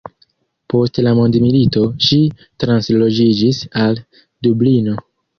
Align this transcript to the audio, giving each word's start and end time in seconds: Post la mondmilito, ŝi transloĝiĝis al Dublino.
Post 0.73 0.95
la 1.07 1.11
mondmilito, 1.17 1.83
ŝi 2.05 2.17
transloĝiĝis 2.63 3.59
al 3.83 3.99
Dublino. 4.49 4.97